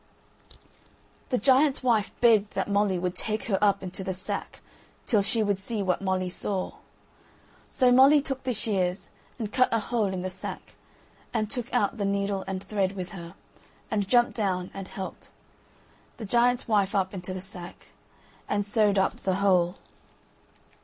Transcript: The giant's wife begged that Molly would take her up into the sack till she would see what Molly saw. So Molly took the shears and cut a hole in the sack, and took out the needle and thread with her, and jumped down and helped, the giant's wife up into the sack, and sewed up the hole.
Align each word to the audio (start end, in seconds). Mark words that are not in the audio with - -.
The 1.29 1.37
giant's 1.37 1.83
wife 1.83 2.11
begged 2.21 2.53
that 2.53 2.67
Molly 2.67 2.97
would 2.97 3.15
take 3.15 3.43
her 3.43 3.59
up 3.63 3.83
into 3.83 4.03
the 4.03 4.13
sack 4.13 4.61
till 5.05 5.21
she 5.21 5.43
would 5.43 5.59
see 5.59 5.83
what 5.83 6.01
Molly 6.01 6.27
saw. 6.31 6.71
So 7.69 7.91
Molly 7.91 8.19
took 8.19 8.41
the 8.41 8.51
shears 8.51 9.11
and 9.37 9.53
cut 9.53 9.69
a 9.71 9.77
hole 9.77 10.07
in 10.11 10.23
the 10.23 10.29
sack, 10.31 10.73
and 11.35 11.51
took 11.51 11.71
out 11.71 11.99
the 11.99 12.05
needle 12.05 12.43
and 12.47 12.63
thread 12.63 12.93
with 12.93 13.09
her, 13.09 13.35
and 13.91 14.09
jumped 14.09 14.33
down 14.33 14.71
and 14.73 14.87
helped, 14.87 15.29
the 16.17 16.25
giant's 16.25 16.67
wife 16.67 16.95
up 16.95 17.13
into 17.13 17.31
the 17.31 17.39
sack, 17.41 17.89
and 18.49 18.65
sewed 18.65 18.97
up 18.97 19.17
the 19.19 19.35
hole. 19.35 19.75